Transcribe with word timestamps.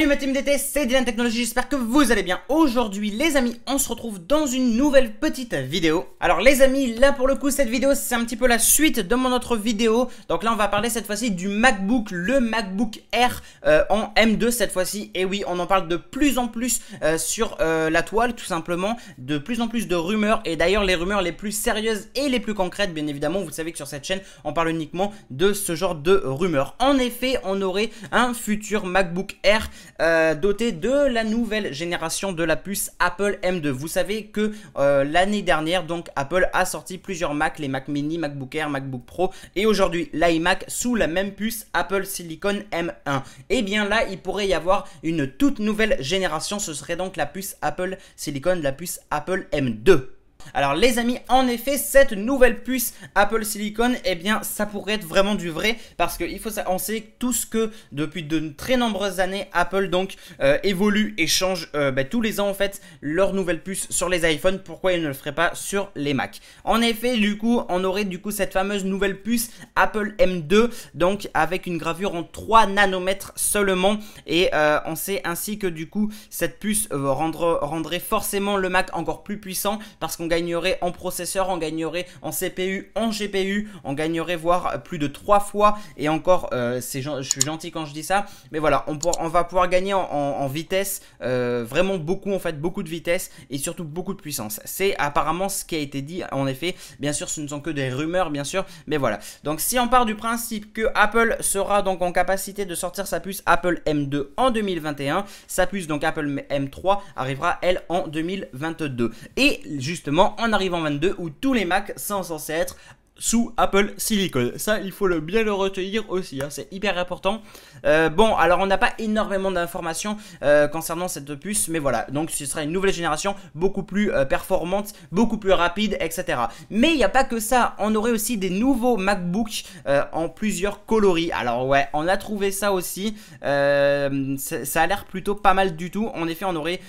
Salut 0.00 0.08
ma 0.08 0.16
team 0.16 0.32
d'été, 0.32 0.56
c'est 0.56 0.86
Dylan 0.86 1.04
Technologies, 1.04 1.40
j'espère 1.40 1.68
que 1.68 1.76
vous 1.76 2.10
allez 2.10 2.22
bien. 2.22 2.40
Aujourd'hui 2.48 3.10
les 3.10 3.36
amis, 3.36 3.60
on 3.66 3.76
se 3.76 3.86
retrouve 3.86 4.18
dans 4.18 4.46
une 4.46 4.74
nouvelle 4.74 5.12
petite 5.12 5.52
vidéo. 5.52 6.06
Alors 6.20 6.40
les 6.40 6.62
amis, 6.62 6.94
là 6.94 7.12
pour 7.12 7.28
le 7.28 7.34
coup 7.34 7.50
cette 7.50 7.68
vidéo 7.68 7.90
c'est 7.94 8.14
un 8.14 8.24
petit 8.24 8.38
peu 8.38 8.46
la 8.46 8.58
suite 8.58 9.00
de 9.00 9.14
mon 9.14 9.30
autre 9.30 9.58
vidéo. 9.58 10.08
Donc 10.30 10.42
là 10.42 10.54
on 10.54 10.56
va 10.56 10.68
parler 10.68 10.88
cette 10.88 11.04
fois-ci 11.04 11.32
du 11.32 11.48
MacBook, 11.48 12.12
le 12.12 12.40
MacBook 12.40 13.02
Air 13.12 13.42
euh, 13.66 13.84
en 13.90 14.10
M2 14.16 14.50
cette 14.50 14.72
fois-ci. 14.72 15.10
Et 15.14 15.26
oui, 15.26 15.44
on 15.46 15.58
en 15.58 15.66
parle 15.66 15.86
de 15.86 15.96
plus 15.96 16.38
en 16.38 16.48
plus 16.48 16.80
euh, 17.02 17.18
sur 17.18 17.58
euh, 17.60 17.90
la 17.90 18.02
toile 18.02 18.34
tout 18.34 18.46
simplement, 18.46 18.96
de 19.18 19.36
plus 19.36 19.60
en 19.60 19.68
plus 19.68 19.86
de 19.86 19.96
rumeurs. 19.96 20.40
Et 20.46 20.56
d'ailleurs 20.56 20.84
les 20.84 20.94
rumeurs 20.94 21.20
les 21.20 21.32
plus 21.32 21.52
sérieuses 21.52 22.08
et 22.14 22.30
les 22.30 22.40
plus 22.40 22.54
concrètes, 22.54 22.94
bien 22.94 23.06
évidemment, 23.06 23.40
vous 23.40 23.50
savez 23.50 23.70
que 23.70 23.76
sur 23.76 23.86
cette 23.86 24.06
chaîne 24.06 24.20
on 24.44 24.54
parle 24.54 24.70
uniquement 24.70 25.12
de 25.28 25.52
ce 25.52 25.74
genre 25.74 25.94
de 25.94 26.22
rumeurs. 26.24 26.74
En 26.78 26.96
effet, 26.96 27.38
on 27.44 27.60
aurait 27.60 27.90
un 28.12 28.32
futur 28.32 28.86
MacBook 28.86 29.36
Air 29.42 29.68
euh, 30.00 30.34
doté 30.34 30.72
de 30.72 31.08
la 31.08 31.24
nouvelle 31.24 31.72
génération 31.72 32.32
de 32.32 32.42
la 32.42 32.56
puce 32.56 32.92
Apple 32.98 33.38
M2. 33.42 33.68
Vous 33.68 33.88
savez 33.88 34.26
que 34.26 34.52
euh, 34.78 35.04
l'année 35.04 35.42
dernière, 35.42 35.84
donc 35.84 36.08
Apple 36.16 36.48
a 36.52 36.64
sorti 36.64 36.98
plusieurs 36.98 37.34
Mac, 37.34 37.58
les 37.58 37.68
Mac 37.68 37.88
Mini, 37.88 38.18
MacBook 38.18 38.54
Air, 38.54 38.70
MacBook 38.70 39.04
Pro 39.04 39.30
et 39.56 39.66
aujourd'hui 39.66 40.08
l'iMac 40.12 40.64
sous 40.68 40.94
la 40.94 41.06
même 41.06 41.32
puce 41.32 41.66
Apple 41.72 42.06
Silicon 42.06 42.62
M1. 42.72 43.22
Et 43.50 43.58
eh 43.58 43.62
bien 43.62 43.88
là, 43.88 44.04
il 44.10 44.18
pourrait 44.18 44.48
y 44.48 44.54
avoir 44.54 44.88
une 45.02 45.26
toute 45.26 45.58
nouvelle 45.58 45.96
génération, 46.00 46.58
ce 46.58 46.72
serait 46.74 46.96
donc 46.96 47.16
la 47.16 47.26
puce 47.26 47.56
Apple 47.60 47.98
Silicon, 48.16 48.58
la 48.62 48.72
puce 48.72 49.00
Apple 49.10 49.46
M2. 49.52 50.19
Alors 50.54 50.74
les 50.74 50.98
amis, 50.98 51.18
en 51.28 51.46
effet, 51.48 51.78
cette 51.78 52.12
nouvelle 52.12 52.62
puce 52.62 52.94
Apple 53.14 53.44
Silicon, 53.44 53.92
eh 54.04 54.14
bien, 54.14 54.42
ça 54.42 54.66
pourrait 54.66 54.94
être 54.94 55.06
vraiment 55.06 55.34
du 55.34 55.50
vrai 55.50 55.76
parce 55.96 56.16
qu'il 56.16 56.38
faut 56.38 56.50
on 56.68 56.78
sait 56.78 57.12
tous 57.18 57.44
que 57.44 57.70
depuis 57.92 58.22
de 58.22 58.52
très 58.56 58.76
nombreuses 58.76 59.20
années, 59.20 59.48
Apple 59.52 59.88
donc 59.88 60.14
euh, 60.40 60.58
évolue 60.62 61.14
et 61.18 61.26
change 61.26 61.68
euh, 61.74 61.90
bah, 61.90 62.04
tous 62.04 62.20
les 62.20 62.40
ans 62.40 62.48
en 62.48 62.54
fait 62.54 62.80
leur 63.00 63.32
nouvelle 63.32 63.62
puce 63.62 63.86
sur 63.90 64.08
les 64.08 64.30
iPhones. 64.30 64.60
Pourquoi 64.62 64.92
ils 64.92 65.02
ne 65.02 65.08
le 65.08 65.14
feraient 65.14 65.34
pas 65.34 65.54
sur 65.54 65.90
les 65.94 66.14
Mac? 66.14 66.40
En 66.64 66.80
effet, 66.80 67.16
du 67.16 67.38
coup, 67.38 67.62
on 67.68 67.84
aurait 67.84 68.04
du 68.04 68.20
coup 68.20 68.30
cette 68.30 68.52
fameuse 68.52 68.84
nouvelle 68.84 69.20
puce 69.20 69.50
Apple 69.76 70.14
M2, 70.18 70.70
donc 70.94 71.28
avec 71.34 71.66
une 71.66 71.78
gravure 71.78 72.14
en 72.14 72.22
3 72.22 72.66
nanomètres 72.66 73.32
seulement, 73.36 73.98
et 74.26 74.50
euh, 74.54 74.78
on 74.86 74.96
sait 74.96 75.20
ainsi 75.24 75.58
que 75.58 75.66
du 75.66 75.88
coup 75.88 76.10
cette 76.30 76.58
puce 76.58 76.88
rendrait 76.90 78.00
forcément 78.00 78.56
le 78.56 78.68
Mac 78.68 78.90
encore 78.92 79.22
plus 79.22 79.38
puissant 79.38 79.78
parce 79.98 80.16
qu'on 80.16 80.26
gagnerait 80.30 80.78
en 80.80 80.92
processeur, 80.92 81.50
on 81.50 81.58
gagnerait 81.58 82.06
en 82.22 82.30
CPU, 82.30 82.90
en 82.94 83.10
GPU, 83.10 83.68
on 83.84 83.92
gagnerait 83.92 84.36
voire 84.36 84.82
plus 84.82 84.98
de 84.98 85.06
3 85.06 85.40
fois. 85.40 85.76
Et 85.98 86.08
encore, 86.08 86.48
euh, 86.52 86.80
je 86.80 87.22
suis 87.22 87.40
gentil 87.40 87.70
quand 87.70 87.84
je 87.84 87.92
dis 87.92 88.04
ça, 88.04 88.24
mais 88.52 88.58
voilà, 88.58 88.84
on, 88.86 88.98
on 89.18 89.28
va 89.28 89.44
pouvoir 89.44 89.68
gagner 89.68 89.92
en, 89.92 90.46
vitesse, 90.46 91.02
euh, 91.22 91.64
vraiment 91.68 91.98
beaucoup 91.98 92.32
en 92.32 92.38
fait, 92.38 92.60
beaucoup 92.60 92.82
de 92.82 92.88
vitesse 92.88 93.30
et 93.50 93.58
surtout 93.58 93.84
beaucoup 93.84 94.14
de 94.14 94.20
puissance. 94.20 94.60
C'est 94.64 94.96
apparemment 94.98 95.48
ce 95.48 95.64
qui 95.64 95.74
a 95.76 95.78
été 95.78 96.00
dit. 96.02 96.22
En 96.32 96.46
effet, 96.46 96.74
bien 96.98 97.12
sûr, 97.12 97.28
ce 97.28 97.40
ne 97.40 97.48
sont 97.48 97.60
que 97.60 97.70
des 97.70 97.90
rumeurs, 97.90 98.30
bien 98.30 98.44
sûr, 98.44 98.64
mais 98.86 98.96
voilà. 98.96 99.18
Donc 99.44 99.60
si 99.60 99.78
on 99.78 99.88
part 99.88 100.06
du 100.06 100.14
principe 100.14 100.72
que 100.72 100.90
Apple 100.94 101.36
sera 101.40 101.82
donc 101.82 102.02
en 102.02 102.12
capacité 102.12 102.64
de 102.64 102.74
sortir 102.74 103.06
sa 103.06 103.20
puce 103.20 103.42
Apple 103.46 103.82
M2 103.86 104.28
en 104.36 104.50
2021, 104.50 105.24
sa 105.46 105.66
puce 105.66 105.86
donc 105.86 106.04
Apple 106.04 106.44
M3 106.50 107.00
arrivera 107.16 107.58
elle 107.62 107.82
en 107.88 108.06
2022. 108.06 109.12
Et 109.36 109.60
justement 109.78 110.19
en 110.20 110.52
arrivant 110.52 110.80
22 110.80 111.14
où 111.18 111.30
tous 111.30 111.52
les 111.52 111.64
Macs 111.64 111.92
sont 111.96 112.22
censés 112.22 112.52
être 112.52 112.76
sous 113.20 113.52
Apple 113.58 113.92
Silicon. 113.98 114.52
Ça, 114.56 114.80
il 114.80 114.90
faut 114.90 115.06
le 115.06 115.20
bien 115.20 115.42
le 115.42 115.52
retenir 115.52 116.10
aussi, 116.10 116.40
hein, 116.42 116.48
c'est 116.48 116.72
hyper 116.72 116.98
important. 116.98 117.42
Euh, 117.84 118.08
bon, 118.08 118.34
alors 118.34 118.60
on 118.60 118.66
n'a 118.66 118.78
pas 118.78 118.92
énormément 118.98 119.50
d'informations 119.50 120.16
euh, 120.42 120.66
concernant 120.68 121.06
cette 121.06 121.34
puce, 121.34 121.68
mais 121.68 121.78
voilà, 121.78 122.06
donc 122.10 122.30
ce 122.30 122.46
sera 122.46 122.62
une 122.62 122.72
nouvelle 122.72 122.94
génération 122.94 123.36
beaucoup 123.54 123.82
plus 123.82 124.10
euh, 124.10 124.24
performante, 124.24 124.94
beaucoup 125.12 125.36
plus 125.36 125.52
rapide, 125.52 125.98
etc. 126.00 126.38
Mais 126.70 126.92
il 126.92 126.96
n'y 126.96 127.04
a 127.04 127.10
pas 127.10 127.24
que 127.24 127.40
ça, 127.40 127.76
on 127.78 127.94
aurait 127.94 128.10
aussi 128.10 128.38
des 128.38 128.50
nouveaux 128.50 128.96
MacBooks 128.96 129.64
en 130.12 130.28
plusieurs 130.30 130.86
coloris. 130.86 131.30
Alors 131.32 131.66
ouais, 131.66 131.88
on 131.92 132.08
a 132.08 132.16
trouvé 132.16 132.50
ça 132.50 132.72
aussi, 132.72 133.16
ça 133.42 134.08
a 134.08 134.86
l'air 134.86 135.04
plutôt 135.04 135.34
pas 135.34 135.52
mal 135.52 135.76
du 135.76 135.90
tout. 135.90 136.08
En 136.14 136.26
effet, 136.26 136.46
on 136.46 136.56
aurait 136.56 136.80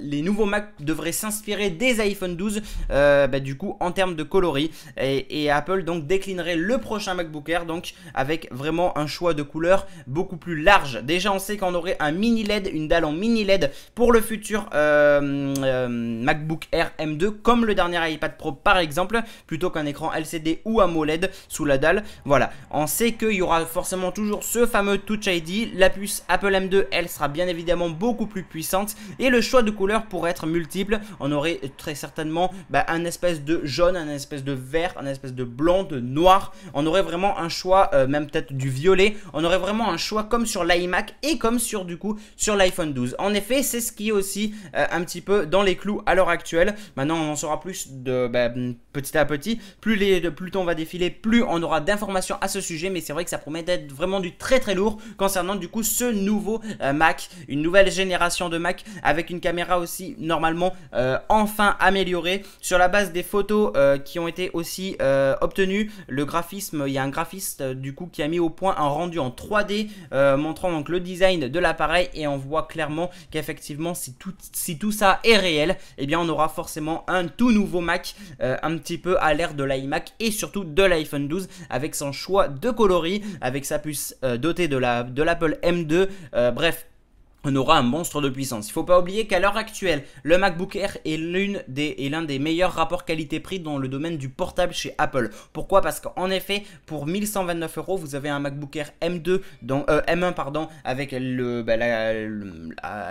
les 0.00 0.22
nouveaux 0.22 0.46
Mac 0.46 0.70
devraient 0.78 1.12
s'inspirer 1.12 1.70
des 1.70 2.00
iPhone 2.00 2.36
12, 2.36 2.62
bah, 2.88 3.40
du 3.40 3.56
coup 3.56 3.76
en 3.80 3.90
termes 3.90 4.14
de 4.14 4.22
coloris 4.22 4.70
Apple 5.50 5.84
donc 5.84 6.06
déclinerait 6.06 6.56
le 6.56 6.78
prochain 6.78 7.14
MacBook 7.14 7.48
Air 7.48 7.66
donc 7.66 7.94
avec 8.14 8.52
vraiment 8.52 8.96
un 8.98 9.06
choix 9.06 9.34
de 9.34 9.42
couleurs 9.42 9.86
beaucoup 10.06 10.36
plus 10.36 10.60
large. 10.60 11.02
Déjà 11.02 11.32
on 11.32 11.38
sait 11.38 11.56
qu'on 11.56 11.74
aurait 11.74 11.96
un 12.00 12.12
mini 12.12 12.44
LED, 12.44 12.70
une 12.72 12.88
dalle 12.88 13.04
en 13.04 13.12
mini 13.12 13.44
LED 13.44 13.70
pour 13.94 14.12
le 14.12 14.20
futur 14.20 14.68
euh, 14.74 15.54
euh, 15.58 15.88
MacBook 15.88 16.68
Air 16.72 16.92
M2 16.98 17.30
comme 17.42 17.64
le 17.64 17.74
dernier 17.74 18.12
iPad 18.12 18.36
Pro 18.36 18.52
par 18.52 18.78
exemple 18.78 19.20
plutôt 19.46 19.70
qu'un 19.70 19.86
écran 19.86 20.12
LCD 20.12 20.60
ou 20.64 20.80
AMOLED 20.80 21.30
sous 21.48 21.64
la 21.64 21.78
dalle. 21.78 22.04
Voilà, 22.24 22.50
on 22.70 22.86
sait 22.86 23.12
qu'il 23.12 23.32
y 23.32 23.42
aura 23.42 23.64
forcément 23.66 24.12
toujours 24.12 24.44
ce 24.44 24.66
fameux 24.66 24.98
Touch 24.98 25.26
ID. 25.26 25.74
La 25.74 25.90
puce 25.90 26.24
Apple 26.28 26.52
M2 26.52 26.86
elle 26.90 27.08
sera 27.08 27.28
bien 27.28 27.48
évidemment 27.48 27.90
beaucoup 27.90 28.26
plus 28.26 28.42
puissante 28.42 28.94
et 29.18 29.30
le 29.30 29.40
choix 29.40 29.62
de 29.62 29.70
couleurs 29.70 30.06
pourrait 30.06 30.30
être 30.30 30.46
multiple. 30.46 31.00
On 31.20 31.32
aurait 31.32 31.60
très 31.76 31.94
certainement 31.94 32.52
bah, 32.70 32.84
un 32.88 33.04
espèce 33.04 33.42
de 33.44 33.60
jaune, 33.64 33.96
un 33.96 34.08
espèce 34.08 34.44
de 34.44 34.52
vert, 34.52 34.94
un 34.98 35.06
espèce 35.06 35.34
de 35.34 35.44
blanc, 35.44 35.84
de 35.84 36.00
noir. 36.00 36.52
On 36.74 36.86
aurait 36.86 37.02
vraiment 37.02 37.38
un 37.38 37.48
choix, 37.48 37.90
euh, 37.94 38.06
même 38.06 38.26
peut-être 38.26 38.52
du 38.52 38.68
violet. 38.68 39.16
On 39.32 39.44
aurait 39.44 39.58
vraiment 39.58 39.90
un 39.90 39.96
choix 39.96 40.24
comme 40.24 40.46
sur 40.46 40.64
l'iMac 40.64 41.14
et 41.22 41.38
comme 41.38 41.58
sur 41.58 41.84
du 41.84 41.96
coup 41.96 42.18
sur 42.36 42.56
l'iPhone 42.56 42.92
12. 42.92 43.16
En 43.18 43.34
effet, 43.34 43.62
c'est 43.62 43.80
ce 43.80 43.92
qui 43.92 44.08
est 44.08 44.12
aussi 44.12 44.54
euh, 44.74 44.86
un 44.90 45.02
petit 45.02 45.20
peu 45.20 45.46
dans 45.46 45.62
les 45.62 45.76
clous 45.76 46.02
à 46.06 46.14
l'heure 46.14 46.28
actuelle. 46.28 46.74
Maintenant, 46.96 47.16
on 47.16 47.32
en 47.32 47.36
saura 47.36 47.60
plus 47.60 47.88
de 47.90 48.28
bah, 48.28 48.50
petit 48.92 49.16
à 49.16 49.24
petit. 49.24 49.60
Plus 49.80 49.96
les 49.96 50.20
plus 50.30 50.50
on 50.56 50.64
va 50.64 50.74
défiler, 50.74 51.10
plus 51.10 51.42
on 51.42 51.62
aura 51.62 51.80
d'informations 51.80 52.36
à 52.40 52.48
ce 52.48 52.60
sujet. 52.60 52.90
Mais 52.90 53.00
c'est 53.00 53.12
vrai 53.12 53.24
que 53.24 53.30
ça 53.30 53.38
promet 53.38 53.62
d'être 53.62 53.92
vraiment 53.92 54.20
du 54.20 54.36
très 54.36 54.60
très 54.60 54.74
lourd 54.74 54.98
concernant 55.16 55.54
du 55.54 55.68
coup 55.68 55.82
ce 55.82 56.04
nouveau 56.04 56.60
euh, 56.80 56.92
Mac, 56.92 57.28
une 57.48 57.62
nouvelle 57.62 57.90
génération 57.90 58.48
de 58.48 58.58
Mac 58.58 58.84
avec 59.02 59.30
une 59.30 59.40
caméra 59.40 59.78
aussi 59.78 60.16
normalement 60.18 60.74
enfin 61.28 61.76
améliorée 61.80 62.42
sur 62.60 62.78
la 62.78 62.88
base 62.88 63.12
des 63.12 63.22
photos 63.22 63.72
qui 64.04 64.18
ont 64.18 64.28
été 64.28 64.50
aussi 64.52 64.77
euh, 65.00 65.34
obtenu 65.40 65.90
le 66.08 66.24
graphisme. 66.24 66.84
Il 66.86 66.92
y 66.92 66.98
a 66.98 67.02
un 67.02 67.08
graphiste 67.08 67.60
euh, 67.60 67.74
du 67.74 67.94
coup 67.94 68.08
qui 68.10 68.22
a 68.22 68.28
mis 68.28 68.38
au 68.38 68.50
point 68.50 68.74
un 68.76 68.88
rendu 68.88 69.18
en 69.18 69.30
3D 69.30 69.88
euh, 70.12 70.36
montrant 70.36 70.70
donc 70.70 70.88
le 70.88 71.00
design 71.00 71.48
de 71.48 71.58
l'appareil 71.58 72.08
et 72.14 72.26
on 72.26 72.36
voit 72.36 72.64
clairement 72.64 73.10
qu'effectivement 73.30 73.94
si 73.94 74.14
tout, 74.14 74.34
si 74.52 74.78
tout 74.78 74.92
ça 74.92 75.20
est 75.24 75.36
réel, 75.36 75.76
eh 75.98 76.06
bien 76.06 76.20
on 76.20 76.28
aura 76.28 76.48
forcément 76.48 77.04
un 77.08 77.26
tout 77.26 77.52
nouveau 77.52 77.80
Mac 77.80 78.14
un 78.40 78.76
petit 78.78 78.98
peu 78.98 79.16
à 79.20 79.34
l'ère 79.34 79.54
de 79.54 79.64
l'iMac 79.64 80.12
et 80.20 80.30
surtout 80.30 80.64
de 80.64 80.82
l'iPhone 80.82 81.28
12 81.28 81.48
avec 81.70 81.94
son 81.94 82.12
choix 82.12 82.48
de 82.48 82.70
coloris, 82.70 83.22
avec 83.40 83.64
sa 83.64 83.78
puce 83.78 84.16
dotée 84.38 84.68
de 84.68 84.76
la 84.76 85.02
de 85.02 85.22
l'Apple 85.22 85.58
M2. 85.62 86.08
bref, 86.52 86.86
on 87.48 87.56
aura 87.56 87.78
un 87.78 87.82
monstre 87.82 88.20
de 88.20 88.28
puissance. 88.28 88.66
Il 88.66 88.70
ne 88.70 88.74
faut 88.74 88.84
pas 88.84 89.00
oublier 89.00 89.26
qu'à 89.26 89.40
l'heure 89.40 89.56
actuelle, 89.56 90.04
le 90.22 90.36
MacBook 90.36 90.76
Air 90.76 90.98
est 91.04 91.16
l'un 91.16 92.22
des 92.22 92.38
meilleurs 92.38 92.72
rapports 92.72 93.04
qualité-prix 93.04 93.60
dans 93.60 93.78
le 93.78 93.88
domaine 93.88 94.18
du 94.18 94.28
portable 94.28 94.74
chez 94.74 94.94
Apple. 94.98 95.30
Pourquoi? 95.52 95.80
Parce 95.80 96.00
qu'en 96.00 96.30
effet, 96.30 96.64
pour 96.86 97.06
1129 97.06 97.78
euros, 97.78 97.96
vous 97.96 98.14
avez 98.14 98.28
un 98.28 98.38
MacBook 98.38 98.76
Air 98.76 98.92
M2, 99.00 99.40
euh, 99.70 100.02
M1 100.02 100.34
pardon, 100.34 100.68
avec 100.84 101.12
bah, 101.12 101.76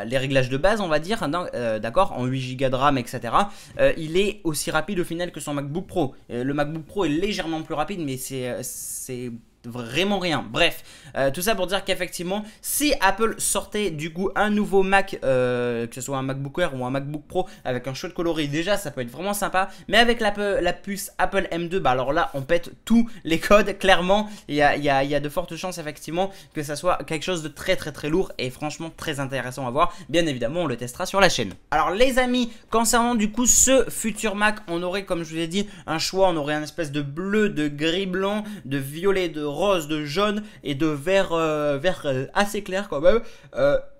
les 0.05 0.17
réglages 0.17 0.49
de 0.49 0.57
base, 0.57 0.81
on 0.81 0.87
va 0.87 0.99
dire, 0.99 1.27
euh, 1.53 1.79
d'accord, 1.79 2.13
en 2.13 2.25
8 2.25 2.55
Go 2.57 2.69
de 2.69 2.75
RAM, 2.75 2.97
etc. 2.97 3.33
Euh, 3.79 3.93
il 3.97 4.17
est 4.17 4.41
aussi 4.43 4.69
rapide 4.69 4.99
au 4.99 5.03
final 5.03 5.31
que 5.31 5.39
son 5.39 5.53
MacBook 5.53 5.87
Pro. 5.87 6.15
le 6.29 6.53
MacBook 6.53 6.83
Pro 6.83 7.05
est 7.05 7.09
légèrement 7.09 7.61
plus 7.63 7.73
rapide, 7.73 8.01
mais 8.01 8.17
c'est 8.17 9.31
vraiment 9.67 10.19
rien. 10.19 10.45
Bref, 10.49 10.83
euh, 11.15 11.31
tout 11.31 11.41
ça 11.41 11.55
pour 11.55 11.67
dire 11.67 11.83
qu'effectivement, 11.83 12.43
si 12.61 12.93
Apple 13.01 13.35
sortait 13.37 13.91
du 13.91 14.13
coup 14.13 14.29
un 14.35 14.49
nouveau 14.49 14.83
Mac, 14.83 15.19
euh, 15.23 15.87
que 15.87 15.95
ce 15.95 16.01
soit 16.01 16.17
un 16.17 16.21
MacBook 16.21 16.57
Air 16.59 16.75
ou 16.75 16.85
un 16.85 16.89
MacBook 16.89 17.23
Pro 17.27 17.47
avec 17.65 17.87
un 17.87 17.93
chouette 17.93 18.13
coloris, 18.13 18.47
déjà 18.47 18.77
ça 18.77 18.91
peut 18.91 19.01
être 19.01 19.11
vraiment 19.11 19.33
sympa. 19.33 19.69
Mais 19.87 19.97
avec 19.97 20.21
la, 20.21 20.31
puce 20.73 21.11
Apple 21.17 21.47
M2, 21.51 21.79
bah 21.79 21.91
alors 21.91 22.13
là 22.13 22.31
on 22.33 22.41
pète 22.41 22.71
tous 22.85 23.09
les 23.23 23.39
codes. 23.39 23.77
Clairement, 23.79 24.29
il 24.47 24.55
y 24.55 24.61
a, 24.61 25.19
de 25.19 25.29
fortes 25.29 25.55
chances 25.55 25.77
effectivement 25.77 26.31
que 26.53 26.63
ça 26.63 26.75
soit 26.75 26.97
quelque 27.05 27.23
chose 27.23 27.43
de 27.43 27.47
très 27.47 27.75
très 27.75 27.91
très 27.91 28.09
lourd 28.09 28.31
et 28.37 28.49
franchement 28.49 28.91
très 28.95 29.19
intéressant 29.19 29.67
à 29.67 29.71
voir. 29.71 29.93
Bien 30.09 30.25
évidemment, 30.25 30.61
on 30.61 30.67
le 30.67 30.77
testera 30.77 31.05
sur 31.05 31.19
la 31.19 31.29
chaîne. 31.29 31.53
Alors 31.71 31.91
les 31.91 32.19
amis, 32.19 32.51
concernant 32.69 33.15
du 33.15 33.31
coup 33.31 33.45
ce 33.45 33.85
futur 33.89 34.35
Mac, 34.35 34.57
on 34.67 34.83
aurait 34.83 35.05
comme 35.05 35.23
je 35.23 35.33
vous 35.33 35.39
ai 35.39 35.47
dit 35.47 35.67
un 35.85 35.99
choix, 35.99 36.29
on 36.29 36.37
aurait 36.37 36.53
un 36.53 36.63
espèce 36.63 36.91
de 36.91 37.01
bleu, 37.01 37.49
de 37.49 37.67
gris 37.67 38.05
blanc, 38.05 38.43
de 38.65 38.77
violet, 38.77 39.29
de 39.29 39.43
rose, 39.57 39.87
de 39.87 40.05
jaune 40.05 40.43
et 40.63 40.75
de 40.75 40.87
vert, 40.87 41.33
euh, 41.33 41.77
vert 41.77 42.03
euh, 42.05 42.25
assez 42.33 42.63
clair 42.63 42.87
quand 42.89 43.01
même. 43.01 43.19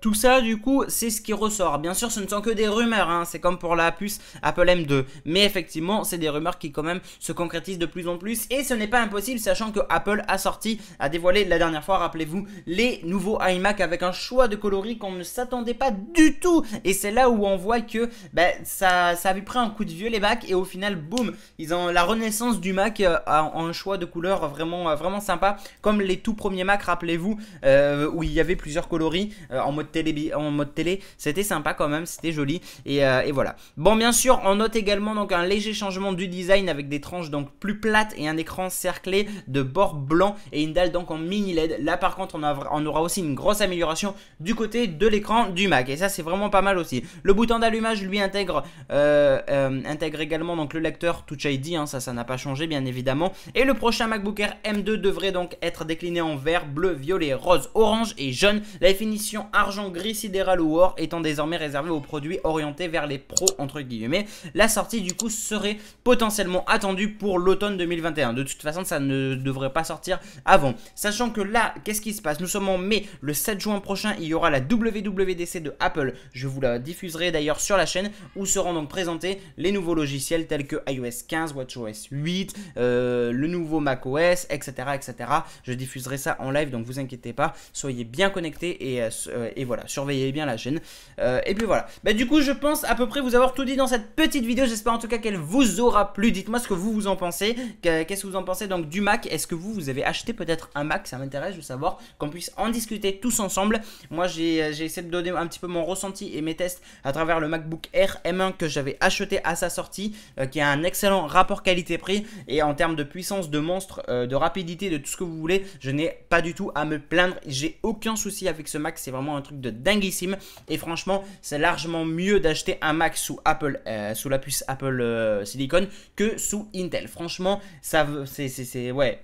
tout 0.00 0.14
ça, 0.14 0.40
du 0.40 0.60
coup, 0.60 0.84
c'est 0.88 1.10
ce 1.10 1.20
qui 1.20 1.32
ressort. 1.32 1.78
Bien 1.78 1.94
sûr, 1.94 2.10
ce 2.10 2.20
ne 2.20 2.26
sont 2.28 2.40
que 2.40 2.50
des 2.50 2.68
rumeurs, 2.68 3.10
hein. 3.10 3.24
c'est 3.24 3.40
comme 3.40 3.58
pour 3.58 3.74
la 3.74 3.90
puce 3.92 4.20
Apple 4.42 4.66
M2. 4.66 5.04
Mais 5.24 5.44
effectivement, 5.44 6.04
c'est 6.04 6.18
des 6.18 6.28
rumeurs 6.28 6.58
qui 6.58 6.70
quand 6.72 6.82
même 6.82 7.00
se 7.18 7.32
concrétisent 7.32 7.78
de 7.78 7.86
plus 7.86 8.06
en 8.08 8.16
plus. 8.16 8.46
Et 8.50 8.62
ce 8.62 8.74
n'est 8.74 8.86
pas 8.86 9.00
impossible, 9.00 9.40
sachant 9.40 9.72
que 9.72 9.80
Apple 9.88 10.22
a 10.28 10.38
sorti, 10.38 10.80
a 10.98 11.08
dévoilé 11.08 11.44
la 11.44 11.58
dernière 11.58 11.84
fois, 11.84 11.98
rappelez-vous, 11.98 12.46
les 12.66 13.00
nouveaux 13.04 13.38
iMac 13.42 13.80
avec 13.80 14.02
un 14.02 14.12
choix 14.12 14.48
de 14.48 14.56
coloris 14.56 14.98
qu'on 14.98 15.12
ne 15.12 15.22
s'attendait 15.22 15.74
pas 15.74 15.90
du 15.90 16.38
tout. 16.38 16.64
Et 16.84 16.92
c'est 16.92 17.10
là 17.10 17.28
où 17.30 17.44
on 17.44 17.56
voit 17.56 17.80
que 17.80 18.08
ben, 18.32 18.52
ça, 18.64 19.16
ça 19.16 19.30
avait 19.30 19.42
pris 19.42 19.58
un 19.58 19.70
coup 19.70 19.84
de 19.84 19.90
vieux 19.90 20.08
les 20.08 20.20
Macs 20.20 20.48
et 20.48 20.54
au 20.54 20.64
final, 20.64 20.96
boum, 20.96 21.34
ils 21.58 21.74
ont 21.74 21.88
la 21.88 22.04
renaissance 22.04 22.60
du 22.60 22.72
Mac 22.72 23.00
euh, 23.00 23.18
en 23.26 23.66
un 23.66 23.72
choix 23.72 23.98
de 23.98 24.04
couleurs 24.04 24.48
vraiment, 24.48 24.90
euh, 24.90 24.94
vraiment 24.94 25.20
sympa, 25.20 25.47
comme 25.80 26.00
les 26.00 26.18
tout 26.18 26.34
premiers 26.34 26.64
Mac, 26.64 26.82
rappelez-vous, 26.82 27.38
euh, 27.64 28.10
où 28.12 28.22
il 28.22 28.32
y 28.32 28.40
avait 28.40 28.56
plusieurs 28.56 28.88
coloris 28.88 29.34
en 29.50 29.72
mode 29.72 29.90
télé, 29.90 30.32
en 30.34 30.50
mode 30.50 30.74
télé, 30.74 31.00
c'était 31.16 31.42
sympa 31.42 31.74
quand 31.74 31.88
même, 31.88 32.06
c'était 32.06 32.32
joli 32.32 32.60
et, 32.86 32.98
et, 32.98 33.32
voilà. 33.32 33.56
Bon, 33.76 33.96
bien 33.96 34.12
sûr, 34.12 34.40
on 34.44 34.56
note 34.56 34.76
également 34.76 35.14
donc 35.14 35.32
un 35.32 35.44
léger 35.44 35.72
changement 35.72 36.12
du 36.12 36.28
design 36.28 36.68
avec 36.68 36.88
des 36.88 37.00
tranches 37.00 37.30
donc 37.30 37.50
plus 37.60 37.78
plates 37.78 38.14
et 38.16 38.28
un 38.28 38.36
écran 38.36 38.70
cerclé 38.70 39.28
de 39.46 39.62
bords 39.62 39.94
blancs 39.94 40.34
et 40.52 40.62
une 40.62 40.72
dalle 40.72 40.92
donc 40.92 41.10
en 41.10 41.18
mini 41.18 41.52
LED. 41.54 41.78
Là, 41.80 41.96
par 41.96 42.16
contre, 42.16 42.36
on, 42.36 42.42
on 42.42 42.86
aura 42.86 43.02
aussi 43.02 43.20
une 43.20 43.34
grosse 43.34 43.60
amélioration 43.60 44.14
du 44.40 44.54
côté 44.54 44.86
de 44.86 45.06
l'écran 45.06 45.48
du 45.48 45.68
Mac 45.68 45.88
et 45.88 45.96
ça, 45.96 46.08
c'est 46.08 46.22
vraiment 46.22 46.50
pas 46.50 46.62
mal 46.62 46.78
aussi. 46.78 47.04
Le 47.22 47.32
bouton 47.32 47.58
d'allumage 47.58 48.02
lui 48.02 48.20
intègre, 48.20 48.64
intègre 48.90 50.20
également 50.20 50.56
donc 50.56 50.74
le 50.74 50.80
lecteur 50.80 51.24
Touch 51.24 51.44
ID, 51.44 51.74
hein, 51.74 51.86
ça, 51.86 52.00
ça 52.00 52.12
n'a 52.12 52.24
pas 52.24 52.36
changé 52.36 52.66
bien 52.66 52.84
évidemment. 52.84 53.32
Et 53.54 53.64
le 53.64 53.74
prochain 53.74 54.06
MacBook 54.06 54.40
Air 54.40 54.56
M2 54.64 54.96
devrait 54.96 55.27
donc 55.32 55.56
être 55.62 55.84
décliné 55.84 56.20
en 56.20 56.36
vert, 56.36 56.66
bleu, 56.66 56.92
violet, 56.92 57.34
rose, 57.34 57.70
orange 57.74 58.14
et 58.18 58.32
jaune. 58.32 58.62
La 58.80 58.88
définition 58.88 59.46
argent, 59.52 59.90
gris, 59.90 60.14
sidéral 60.14 60.60
ou 60.60 60.78
or 60.78 60.94
étant 60.98 61.20
désormais 61.20 61.56
réservée 61.56 61.90
aux 61.90 62.00
produits 62.00 62.38
orientés 62.44 62.88
vers 62.88 63.06
les 63.06 63.18
pros 63.18 63.48
entre 63.58 63.80
guillemets. 63.80 64.26
La 64.54 64.68
sortie 64.68 65.00
du 65.00 65.14
coup 65.14 65.30
serait 65.30 65.78
potentiellement 66.04 66.64
attendue 66.66 67.10
pour 67.10 67.38
l'automne 67.38 67.76
2021. 67.76 68.32
De 68.32 68.42
toute 68.42 68.62
façon, 68.62 68.84
ça 68.84 69.00
ne 69.00 69.34
devrait 69.34 69.72
pas 69.72 69.84
sortir 69.84 70.20
avant. 70.44 70.74
Sachant 70.94 71.30
que 71.30 71.40
là, 71.40 71.74
qu'est-ce 71.84 72.00
qui 72.00 72.12
se 72.12 72.22
passe? 72.22 72.40
Nous 72.40 72.46
sommes 72.46 72.68
en 72.68 72.78
mai, 72.78 73.06
le 73.20 73.34
7 73.34 73.60
juin 73.60 73.80
prochain, 73.80 74.14
il 74.18 74.26
y 74.26 74.34
aura 74.34 74.50
la 74.50 74.60
WWDC 74.60 75.62
de 75.62 75.74
Apple. 75.80 76.14
Je 76.32 76.46
vous 76.46 76.60
la 76.60 76.78
diffuserai 76.78 77.30
d'ailleurs 77.30 77.60
sur 77.60 77.76
la 77.76 77.86
chaîne 77.86 78.10
où 78.36 78.46
seront 78.46 78.74
donc 78.74 78.88
présentés 78.88 79.40
les 79.56 79.72
nouveaux 79.72 79.94
logiciels 79.94 80.46
tels 80.46 80.66
que 80.66 80.76
iOS 80.88 81.24
15, 81.28 81.54
WatchOS 81.54 82.08
8, 82.10 82.54
euh, 82.76 83.32
le 83.32 83.46
nouveau 83.46 83.80
macOS, 83.80 84.46
etc., 84.50 84.72
etc. 84.94 85.14
Je 85.62 85.72
diffuserai 85.72 86.18
ça 86.18 86.36
en 86.40 86.50
live, 86.50 86.70
donc 86.70 86.84
vous 86.84 86.98
inquiétez 86.98 87.32
pas, 87.32 87.54
soyez 87.72 88.04
bien 88.04 88.30
connectés 88.30 88.92
et, 88.92 89.02
euh, 89.02 89.10
euh, 89.28 89.50
voilà, 89.66 89.86
surveillez 89.86 90.32
bien 90.32 90.46
la 90.46 90.56
chaîne. 90.56 90.80
et 91.18 91.54
puis 91.54 91.66
voilà. 91.66 91.86
Bah, 92.04 92.12
du 92.12 92.26
coup, 92.26 92.40
je 92.40 92.52
pense 92.52 92.84
à 92.84 92.94
peu 92.94 93.06
près 93.06 93.20
vous 93.20 93.34
avoir 93.34 93.54
tout 93.54 93.64
dit 93.64 93.76
dans 93.76 93.86
cette 93.86 94.14
petite 94.14 94.44
vidéo. 94.44 94.66
J'espère 94.66 94.92
en 94.92 94.98
tout 94.98 95.08
cas 95.08 95.18
qu'elle 95.18 95.36
vous 95.36 95.80
aura 95.80 96.12
plu. 96.12 96.32
Dites-moi 96.32 96.58
ce 96.58 96.68
que 96.68 96.74
vous 96.74 96.92
vous 96.92 97.06
en 97.06 97.16
pensez. 97.16 97.56
Qu'est-ce 97.82 98.22
que 98.22 98.26
vous 98.26 98.36
en 98.36 98.44
pensez 98.44 98.66
donc 98.66 98.88
du 98.88 99.00
Mac? 99.00 99.26
Est-ce 99.26 99.46
que 99.46 99.54
vous, 99.54 99.72
vous 99.72 99.88
avez 99.88 100.04
acheté 100.04 100.32
peut-être 100.32 100.70
un 100.74 100.84
Mac? 100.84 101.06
Ça 101.06 101.18
m'intéresse 101.18 101.56
de 101.56 101.60
savoir 101.60 101.98
qu'on 102.18 102.30
puisse 102.30 102.52
en 102.56 102.68
discuter 102.70 103.18
tous 103.18 103.40
ensemble. 103.40 103.80
Moi, 104.10 104.26
j'ai 104.26 104.58
essayé 104.58 105.02
de 105.02 105.10
donner 105.10 105.30
un 105.30 105.46
petit 105.46 105.58
peu 105.58 105.66
mon 105.66 105.84
ressenti 105.84 106.36
et 106.36 106.40
mes 106.40 106.54
tests 106.54 106.82
à 107.04 107.12
travers 107.12 107.40
le 107.40 107.48
MacBook 107.48 107.88
Air 107.92 108.18
M1 108.24 108.56
que 108.56 108.68
j'avais 108.68 108.96
acheté 109.00 109.40
à 109.44 109.54
sa 109.56 109.70
sortie, 109.70 110.14
qui 110.50 110.60
a 110.60 110.68
un 110.70 110.82
excellent 110.82 111.26
rapport 111.26 111.62
qualité-prix 111.62 112.26
et 112.46 112.62
en 112.62 112.74
termes 112.74 112.96
de 112.96 113.02
puissance, 113.02 113.50
de 113.50 113.58
monstre, 113.58 114.02
euh, 114.08 114.26
de 114.26 114.34
rapidité, 114.34 114.90
de 114.90 114.98
ce 115.08 115.16
que 115.16 115.24
vous 115.24 115.38
voulez, 115.38 115.64
je 115.80 115.90
n'ai 115.90 116.18
pas 116.28 116.42
du 116.42 116.54
tout 116.54 116.70
à 116.74 116.84
me 116.84 116.98
plaindre. 116.98 117.36
J'ai 117.46 117.78
aucun 117.82 118.16
souci 118.16 118.48
avec 118.48 118.68
ce 118.68 118.78
Mac, 118.78 118.98
c'est 118.98 119.10
vraiment 119.10 119.36
un 119.36 119.42
truc 119.42 119.60
de 119.60 119.70
dinguissime 119.70 120.36
et 120.68 120.78
franchement, 120.78 121.24
c'est 121.42 121.58
largement 121.58 122.04
mieux 122.04 122.40
d'acheter 122.40 122.78
un 122.80 122.92
Mac 122.92 123.16
sous 123.16 123.40
Apple, 123.44 123.80
euh, 123.86 124.14
sous 124.14 124.28
la 124.28 124.38
puce 124.38 124.64
Apple 124.68 125.00
euh, 125.00 125.44
Silicon 125.44 125.88
que 126.16 126.38
sous 126.38 126.68
Intel. 126.74 127.08
Franchement, 127.08 127.60
ça 127.82 128.06
c'est 128.26 128.90
ouais, 128.90 129.20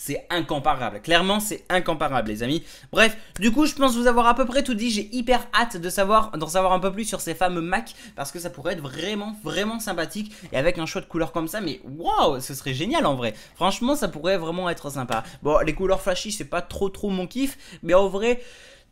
c'est 0.00 0.26
incomparable. 0.30 1.02
Clairement, 1.02 1.40
c'est 1.40 1.62
incomparable, 1.68 2.30
les 2.30 2.42
amis. 2.42 2.62
Bref, 2.90 3.18
du 3.38 3.52
coup, 3.52 3.66
je 3.66 3.74
pense 3.74 3.94
vous 3.94 4.06
avoir 4.06 4.26
à 4.28 4.34
peu 4.34 4.46
près 4.46 4.62
tout 4.62 4.72
dit. 4.72 4.90
J'ai 4.90 5.14
hyper 5.14 5.46
hâte 5.52 5.76
de 5.76 5.90
savoir, 5.90 6.30
d'en 6.38 6.46
savoir 6.46 6.72
un 6.72 6.78
peu 6.78 6.90
plus 6.90 7.04
sur 7.04 7.20
ces 7.20 7.34
fameux 7.34 7.60
Mac 7.60 7.92
parce 8.16 8.32
que 8.32 8.38
ça 8.38 8.48
pourrait 8.48 8.72
être 8.72 8.80
vraiment, 8.80 9.36
vraiment 9.44 9.78
sympathique 9.78 10.32
et 10.54 10.56
avec 10.56 10.78
un 10.78 10.86
choix 10.86 11.02
de 11.02 11.06
couleurs 11.06 11.32
comme 11.32 11.48
ça. 11.48 11.60
Mais 11.60 11.82
waouh, 11.84 12.40
ce 12.40 12.54
serait 12.54 12.72
génial 12.72 13.04
en 13.04 13.14
vrai. 13.14 13.34
Franchement, 13.54 13.94
ça 13.94 14.08
pourrait 14.08 14.38
vraiment 14.38 14.70
être 14.70 14.88
sympa. 14.88 15.22
Bon, 15.42 15.58
les 15.58 15.74
couleurs 15.74 16.00
flashy, 16.00 16.32
c'est 16.32 16.46
pas 16.46 16.62
trop, 16.62 16.88
trop 16.88 17.10
mon 17.10 17.26
kiff, 17.26 17.58
mais 17.82 17.92
en 17.92 18.08
vrai, 18.08 18.40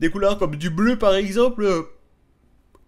des 0.00 0.10
couleurs 0.10 0.38
comme 0.38 0.56
du 0.56 0.68
bleu 0.68 0.98
par 0.98 1.14
exemple 1.14 1.64
euh, 1.64 1.82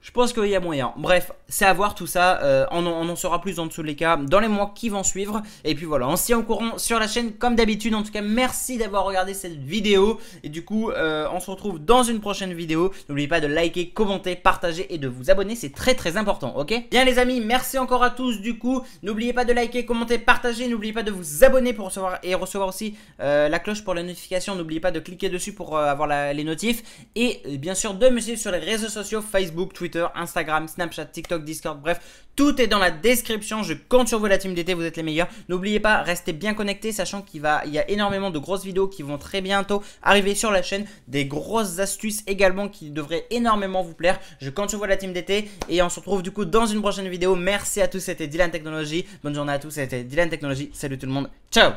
je 0.03 0.13
pense 0.13 0.33
qu'il 0.33 0.47
y 0.47 0.57
a 0.57 0.61
moyen. 0.61 0.95
Bref, 0.97 1.31
c'est 1.49 1.67
à 1.67 1.73
voir 1.75 1.95
tout 1.95 2.07
ça. 2.07 2.41
Euh, 2.43 2.65
on, 2.71 2.87
en, 2.87 3.17
saura 3.17 3.41
plus 3.43 3.57
dans 3.57 3.69
tous 3.69 3.83
les 3.83 3.97
cas 3.97 4.17
dans 4.17 4.41
les 4.41 4.49
mois 4.49 4.73
qui 4.75 4.89
vont 4.89 5.03
suivre. 5.03 5.43
Et 5.63 5.75
puis 5.75 5.85
voilà, 5.85 6.09
on 6.09 6.17
s'y 6.17 6.33
au 6.33 6.43
courant 6.43 6.79
sur 6.79 6.99
la 6.99 7.07
chaîne 7.07 7.33
comme 7.35 7.55
d'habitude. 7.55 7.95
En 7.95 8.03
tout 8.03 8.11
cas, 8.11 8.23
merci 8.23 8.79
d'avoir 8.79 9.05
regardé 9.05 9.35
cette 9.35 9.59
vidéo. 9.59 10.19
Et 10.43 10.49
du 10.49 10.65
coup, 10.65 10.91
euh, 10.91 11.29
on 11.33 11.41
se 11.41 11.51
retrouve 11.51 11.79
dans 11.79 12.03
une 12.03 12.21
prochaine 12.21 12.55
vidéo. 12.55 12.93
N'oubliez 13.11 13.29
pas 13.29 13.41
de 13.41 13.47
liker, 13.47 13.91
commenter, 13.91 14.37
partager 14.37 14.93
et 14.95 14.97
de 14.97 15.07
vous 15.07 15.31
abonner. 15.31 15.55
C'est 15.55 15.75
très 15.75 15.95
très 15.95 16.17
important, 16.17 16.57
ok? 16.57 16.73
Bien 16.91 17.05
les 17.05 17.19
amis, 17.19 17.41
merci 17.41 17.77
encore 17.77 18.03
à 18.03 18.11
tous 18.11 18.41
du 18.41 18.59
coup. 18.59 18.83
N'oubliez 19.03 19.35
pas 19.35 19.45
de 19.45 19.53
liker, 19.53 19.85
commenter, 19.85 20.17
partager. 20.17 20.67
N'oubliez 20.69 20.95
pas 20.95 21.03
de 21.03 21.11
vous 21.11 21.45
abonner 21.45 21.75
pour 21.75 21.87
recevoir 21.87 22.19
et 22.23 22.35
recevoir 22.35 22.71
aussi 22.71 22.95
euh, 23.21 23.51
la 23.51 23.59
cloche 23.59 23.85
pour 23.85 23.93
les 23.93 24.03
notifications. 24.03 24.55
N'oubliez 24.55 24.81
pas 24.81 24.93
de 24.93 25.01
cliquer 25.01 25.29
dessus 25.29 25.53
pour 25.53 25.77
avoir 25.77 26.09
les 26.33 26.45
notifs. 26.45 26.83
Et 27.17 27.43
bien 27.59 27.75
sûr, 27.75 27.93
de 27.93 28.09
me 28.09 28.19
suivre 28.19 28.39
sur 28.39 28.51
les 28.51 28.59
réseaux 28.59 28.89
sociaux 28.89 29.21
Facebook, 29.21 29.75
Twitter 29.75 29.90
Instagram, 30.15 30.69
Snapchat, 30.69 31.07
TikTok, 31.07 31.45
Discord, 31.45 31.81
bref, 31.81 32.01
tout 32.37 32.61
est 32.61 32.67
dans 32.67 32.79
la 32.79 32.91
description. 32.91 33.63
Je 33.63 33.75
compte 33.75 34.09
sur 34.09 34.19
vous 34.19 34.27
la 34.27 34.39
team 34.39 34.55
d'été, 34.55 34.75
vous 34.75 34.85
êtes 34.85 34.97
les 34.97 35.03
meilleurs. 35.03 35.29
N'oubliez 35.49 35.81
pas, 35.81 36.03
restez 36.03 36.33
bien 36.33 36.55
connectés, 36.55 36.93
sachant 36.93 37.23
qu'il 37.23 37.43
y 37.43 37.79
a 37.79 37.91
énormément 37.91 38.31
de 38.31 38.39
grosses 38.39 38.65
vidéos 38.65 38.89
qui 38.89 39.03
vont 39.03 39.19
très 39.19 39.41
bientôt 39.41 39.83
arriver 40.03 40.35
sur 40.35 40.51
la 40.51 40.63
chaîne, 40.63 40.87
des 41.09 41.27
grosses 41.27 41.79
astuces 41.79 42.23
également 42.27 42.69
qui 42.69 42.91
devraient 42.91 43.27
énormément 43.31 43.83
vous 43.83 43.95
plaire. 43.95 44.19
Je 44.41 44.51
compte 44.51 44.71
sur 44.71 44.79
vous 44.79 44.85
la 44.85 44.97
team 44.97 45.13
d'été 45.13 45.51
et 45.69 45.83
on 45.83 45.89
se 45.89 46.01
retrouve 46.01 46.23
du 46.23 46.31
coup 46.31 46.45
dans 46.45 46.67
une 46.67 46.81
prochaine 46.81 47.09
vidéo. 47.09 47.37
Merci 47.37 47.81
à 47.81 47.89
tous, 47.89 48.01
c'était 48.01 48.27
Dylan 48.27 48.51
Technology. 48.51 49.07
Bonne 49.23 49.35
journée 49.35 49.53
à 49.53 49.59
tous, 49.59 49.71
c'était 49.71 50.05
Dylan 50.05 50.31
Technology. 50.31 50.71
Salut 50.73 50.99
tout 50.99 51.07
le 51.07 51.13
monde, 51.13 51.31
ciao 51.51 51.73